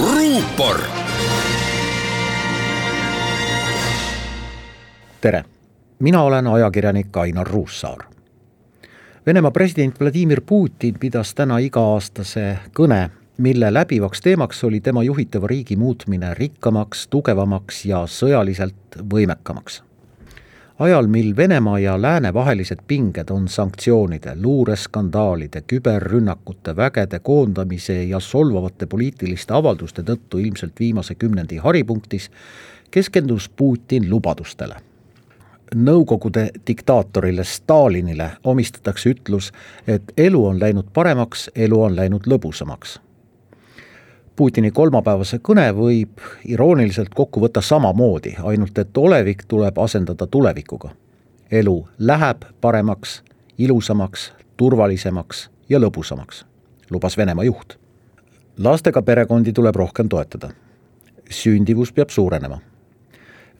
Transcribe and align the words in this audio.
ruupor. 0.00 0.80
tere, 5.20 5.44
mina 5.98 6.22
olen 6.22 6.46
ajakirjanik 6.46 7.16
Ainar 7.16 7.46
Ruussaar. 7.46 7.98
Venemaa 9.26 9.50
president 9.50 10.00
Vladimir 10.00 10.40
Putin 10.46 10.94
pidas 11.00 11.34
täna 11.34 11.58
iga-aastase 11.58 12.58
kõne, 12.76 13.08
mille 13.38 13.72
läbivaks 13.74 14.20
teemaks 14.20 14.64
oli 14.64 14.80
tema 14.80 15.02
juhitava 15.02 15.46
riigi 15.46 15.76
muutmine 15.76 16.34
rikkamaks, 16.34 17.08
tugevamaks 17.08 17.84
ja 17.84 18.04
sõjaliselt 18.06 19.00
võimekamaks 19.12 19.82
ajal, 20.78 21.06
mil 21.06 21.36
Venemaa 21.36 21.78
ja 21.78 22.02
Lääne 22.02 22.34
vahelised 22.34 22.78
pinged 22.86 23.30
on 23.30 23.48
sanktsioonide, 23.48 24.36
luureskandaalide, 24.42 25.62
küberrünnakute, 25.66 26.76
vägede 26.76 27.18
koondamise 27.18 28.04
ja 28.04 28.20
solvavate 28.20 28.86
poliitiliste 28.86 29.54
avalduste 29.54 30.02
tõttu 30.02 30.38
ilmselt 30.38 30.72
viimase 30.80 31.14
kümnendi 31.14 31.56
haripunktis, 31.56 32.30
keskendus 32.90 33.48
Putin 33.48 34.10
lubadustele. 34.10 34.74
Nõukogude 35.74 36.50
diktaatorile 36.66 37.44
Stalinile 37.44 38.30
omistatakse 38.44 39.10
ütlus, 39.10 39.52
et 39.86 40.12
elu 40.16 40.46
on 40.46 40.60
läinud 40.60 40.92
paremaks, 40.92 41.50
elu 41.56 41.82
on 41.82 41.96
läinud 41.96 42.26
lõbusamaks 42.30 42.98
Putini 44.36 44.70
kolmapäevase 44.74 45.38
kõne 45.38 45.68
võib 45.76 46.18
irooniliselt 46.50 47.12
kokku 47.14 47.38
võtta 47.40 47.60
samamoodi, 47.62 48.32
ainult 48.42 48.78
et 48.82 48.98
olevik 48.98 49.44
tuleb 49.48 49.78
asendada 49.78 50.26
tulevikuga. 50.26 50.90
elu 51.50 51.88
läheb 51.98 52.42
paremaks, 52.60 53.22
ilusamaks, 53.58 54.32
turvalisemaks 54.56 55.50
ja 55.68 55.78
lõbusamaks, 55.78 56.44
lubas 56.90 57.16
Venemaa 57.16 57.44
juht. 57.44 57.78
lastega 58.58 59.02
perekondi 59.02 59.52
tuleb 59.52 59.76
rohkem 59.76 60.08
toetada. 60.08 60.50
sündivus 61.30 61.92
peab 61.92 62.08
suurenema. 62.08 62.58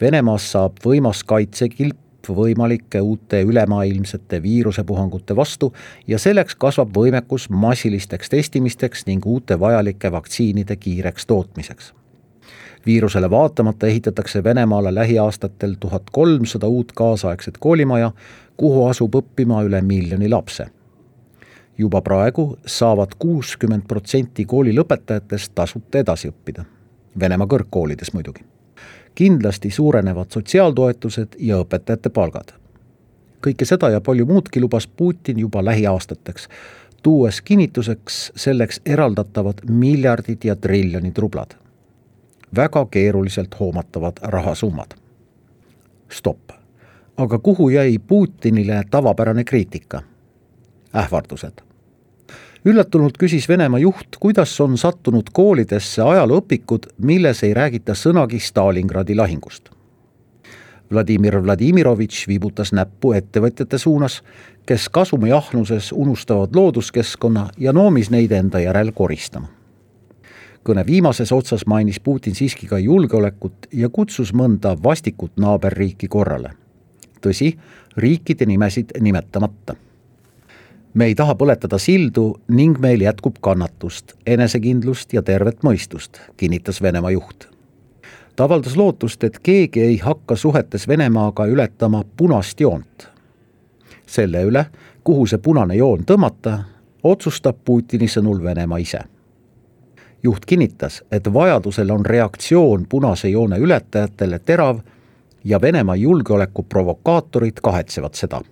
Venemaast 0.00 0.46
saab 0.46 0.72
võimas 0.84 1.24
kaitsekilp 1.24 1.96
võimalike 2.28 3.00
uute 3.00 3.42
ülemaailmsete 3.42 4.42
viirusepuhangute 4.42 5.36
vastu 5.36 5.72
ja 6.06 6.18
selleks 6.18 6.54
kasvab 6.54 6.94
võimekus 6.96 7.48
massilisteks 7.50 8.30
testimisteks 8.30 9.06
ning 9.06 9.26
uute 9.26 9.60
vajalike 9.60 10.12
vaktsiinide 10.12 10.76
kiireks 10.76 11.26
tootmiseks. 11.26 11.94
viirusele 12.86 13.30
vaatamata 13.30 13.86
ehitatakse 13.86 14.44
Venemaale 14.44 14.94
lähiaastatel 14.94 15.74
tuhat 15.80 16.02
kolmsada 16.12 16.66
uut 16.66 16.92
kaasaegset 16.92 17.58
koolimaja, 17.58 18.12
kuhu 18.56 18.86
asub 18.86 19.14
õppima 19.14 19.62
üle 19.64 19.82
miljoni 19.82 20.28
lapse. 20.28 20.66
juba 21.78 22.00
praegu 22.00 22.58
saavad 22.66 23.14
kuuskümmend 23.18 23.82
protsenti 23.88 24.44
kooli 24.44 24.74
lõpetajatest 24.74 25.52
tasuta 25.54 25.98
edasi 25.98 26.28
õppida, 26.28 26.64
Venemaa 27.20 27.46
kõrgkoolides 27.46 28.12
muidugi 28.14 28.51
kindlasti 29.14 29.70
suurenevad 29.70 30.26
sotsiaaltoetused 30.30 31.28
ja 31.38 31.60
õpetajate 31.62 32.10
palgad. 32.10 32.52
kõike 33.46 33.64
seda 33.66 33.90
ja 33.90 34.00
palju 34.00 34.26
muudki 34.26 34.60
lubas 34.60 34.86
Putin 34.86 35.38
juba 35.38 35.64
lähiaastateks, 35.64 36.48
tuues 37.02 37.40
kinnituseks 37.40 38.32
selleks 38.36 38.80
eraldatavad 38.86 39.64
miljardid 39.68 40.44
ja 40.44 40.56
triljonid 40.56 41.18
rublad. 41.18 41.54
väga 42.56 42.86
keeruliselt 42.90 43.60
hoomatavad 43.60 44.12
rahasummad. 44.22 44.94
stopp, 46.08 46.50
aga 47.16 47.38
kuhu 47.38 47.68
jäi 47.68 47.98
Putinile 47.98 48.82
tavapärane 48.90 49.44
kriitika? 49.44 50.02
ähvardused 50.96 51.71
üllatunult 52.64 53.18
küsis 53.18 53.48
Venemaa 53.48 53.80
juht, 53.82 54.16
kuidas 54.20 54.54
on 54.60 54.76
sattunud 54.78 55.30
koolidesse 55.32 56.02
ajalooõpikud, 56.02 56.92
milles 56.98 57.42
ei 57.42 57.54
räägita 57.54 57.96
sõnagi 57.98 58.40
Stalingradi 58.40 59.16
lahingust. 59.18 59.70
Vladimir 60.92 61.38
Vladimirovitš 61.42 62.26
viibutas 62.28 62.72
näppu 62.72 63.14
ettevõtjate 63.16 63.78
suunas, 63.78 64.20
kes 64.66 64.88
kasumiahnuses 64.88 65.92
unustavad 65.92 66.54
looduskeskkonna 66.56 67.48
ja 67.58 67.72
noomis 67.72 68.10
neid 68.10 68.32
enda 68.32 68.60
järel 68.60 68.92
koristama. 68.92 69.48
kõne 70.62 70.86
viimases 70.86 71.32
otsas 71.32 71.66
mainis 71.66 72.00
Putin 72.00 72.34
siiski 72.34 72.66
ka 72.66 72.78
julgeolekut 72.78 73.66
ja 73.72 73.88
kutsus 73.88 74.32
mõnda 74.34 74.76
vastikut 74.82 75.32
naaberriiki 75.36 76.08
korrale. 76.08 76.50
tõsi, 77.20 77.58
riikide 77.96 78.46
nimesid 78.46 78.92
nimetamata 79.00 79.76
me 80.94 81.04
ei 81.04 81.14
taha 81.14 81.34
põletada 81.34 81.78
sildu 81.78 82.26
ning 82.48 82.78
meil 82.80 83.00
jätkub 83.00 83.38
kannatust, 83.40 84.12
enesekindlust 84.26 85.12
ja 85.12 85.22
tervet 85.22 85.62
mõistust, 85.64 86.20
kinnitas 86.36 86.82
Venemaa 86.82 87.10
juht. 87.10 87.48
ta 88.36 88.44
avaldas 88.44 88.76
lootust, 88.76 89.24
et 89.24 89.38
keegi 89.38 89.80
ei 89.80 89.96
hakka 89.98 90.36
suhetes 90.36 90.88
Venemaaga 90.88 91.46
ületama 91.46 92.04
punast 92.16 92.60
joont. 92.60 93.08
selle 94.06 94.44
üle, 94.44 94.66
kuhu 95.04 95.26
see 95.26 95.38
punane 95.38 95.74
joon 95.74 96.04
tõmmata, 96.04 96.58
otsustab 97.02 97.56
Putini 97.64 98.08
sõnul 98.08 98.42
Venemaa 98.42 98.78
ise. 98.78 99.00
juht 100.22 100.46
kinnitas, 100.46 101.02
et 101.10 101.34
vajadusel 101.34 101.90
on 101.90 102.06
reaktsioon 102.06 102.86
punase 102.88 103.28
joone 103.28 103.58
ületajatele 103.58 104.38
terav 104.38 104.80
ja 105.44 105.60
Venemaa 105.60 105.96
julgeolekuprovokaatorid 105.96 107.60
kahetsevad 107.62 108.14
seda 108.14 108.42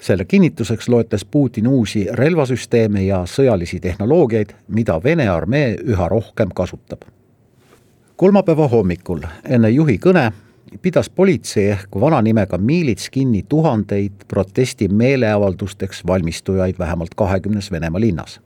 selle 0.00 0.24
kinnituseks 0.24 0.88
loetles 0.88 1.24
Putin 1.24 1.68
uusi 1.68 2.06
relvasüsteeme 2.12 3.02
ja 3.02 3.22
sõjalisi 3.26 3.80
tehnoloogiaid, 3.80 4.52
mida 4.68 5.00
Vene 5.04 5.28
armee 5.28 5.76
üha 5.84 6.08
rohkem 6.08 6.48
kasutab. 6.54 7.00
kolmapäeva 8.16 8.68
hommikul 8.68 9.20
enne 9.44 9.70
juhi 9.70 9.98
kõne 9.98 10.32
pidas 10.82 11.10
politsei 11.10 11.70
ehk 11.70 12.00
vana 12.00 12.22
nimega 12.22 12.58
miilits 12.58 13.10
kinni 13.10 13.44
tuhandeid 13.48 14.12
protestimeeleavaldusteks 14.28 16.06
valmistujaid 16.06 16.78
vähemalt 16.78 17.14
kahekümnes 17.16 17.70
Venemaa 17.70 18.00
linnas. 18.00 18.40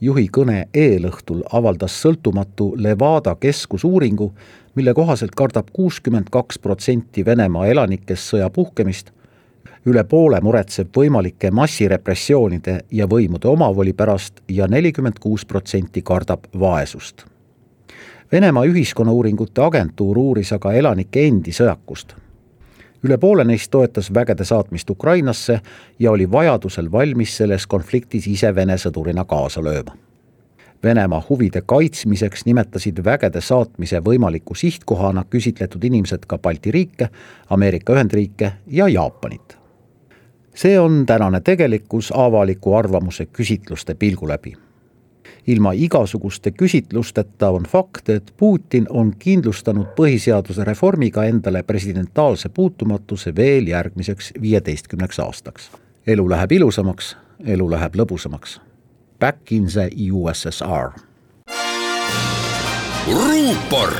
juhi 0.00 0.28
kõne 0.36 0.68
eelõhtul 0.74 1.42
avaldas 1.52 2.02
sõltumatu 2.02 2.72
Levada 2.76 3.34
keskus 3.34 3.84
uuringu, 3.84 4.32
mille 4.74 4.94
kohaselt 4.94 5.34
kardab 5.34 5.66
kuuskümmend 5.72 6.26
kaks 6.30 6.58
protsenti 6.58 7.24
Venemaa 7.24 7.66
elanikest 7.66 8.34
sõja 8.34 8.50
puhkemist 8.50 9.10
üle 9.88 10.04
poole 10.04 10.40
muretseb 10.44 10.92
võimalike 10.96 11.50
massirepressioonide 11.54 12.78
ja 12.92 13.06
võimude 13.08 13.48
omavoli 13.48 13.92
pärast 13.96 14.42
ja 14.48 14.66
nelikümmend 14.68 15.18
kuus 15.20 15.46
protsenti 15.46 16.02
kardab 16.02 16.46
vaesust. 16.60 17.24
Venemaa 18.32 18.64
Ühiskonnauuringute 18.68 19.62
Agentuur 19.64 20.18
uuris 20.18 20.52
aga 20.52 20.72
elanike 20.72 21.26
endi 21.26 21.52
sõjakust. 21.52 22.14
üle 23.04 23.18
poole 23.18 23.44
neist 23.44 23.70
toetas 23.70 24.14
vägede 24.14 24.44
saatmist 24.44 24.90
Ukrainasse 24.90 25.60
ja 25.98 26.10
oli 26.10 26.30
vajadusel 26.30 26.92
valmis 26.92 27.36
selles 27.36 27.66
konfliktis 27.66 28.26
ise 28.26 28.54
Vene 28.54 28.74
sõdurina 28.74 29.24
kaasa 29.24 29.62
lööma 29.62 29.96
Venemaa 30.82 31.22
huvide 31.28 31.62
kaitsmiseks 31.66 32.44
nimetasid 32.46 33.04
vägede 33.04 33.40
saatmise 33.40 33.98
võimaliku 33.98 34.54
sihtkohana 34.54 35.24
küsitletud 35.30 35.84
inimesed 35.84 36.26
ka 36.26 36.38
Balti 36.38 36.70
riike, 36.70 37.08
Ameerika 37.50 37.92
Ühendriike 37.92 38.52
ja 38.66 38.88
Jaapanit 38.88 39.57
see 40.54 40.78
on 40.80 41.06
tänane 41.06 41.40
tegelikkus 41.40 42.12
avaliku 42.16 42.74
arvamuse 42.74 43.26
küsitluste 43.26 43.94
pilgu 43.94 44.28
läbi. 44.28 44.56
ilma 45.46 45.72
igasuguste 45.72 46.50
küsitlusteta 46.50 47.48
on 47.50 47.62
fakt, 47.62 48.08
et 48.08 48.34
Putin 48.36 48.86
on 48.90 49.12
kindlustanud 49.18 49.86
põhiseaduse 49.86 50.64
reformiga 50.64 51.24
endale 51.24 51.62
presidentaalse 51.62 52.48
puutumatuse 52.48 53.36
veel 53.36 53.66
järgmiseks 53.66 54.32
viieteistkümneks 54.40 55.18
aastaks. 55.18 55.70
elu 56.06 56.30
läheb 56.30 56.52
ilusamaks, 56.52 57.16
elu 57.44 57.70
läheb 57.70 57.94
lõbusamaks. 57.94 58.60
Back 59.20 59.52
in 59.52 59.66
the 59.66 59.90
USSR. 60.12 60.90
ruupor 63.06 63.90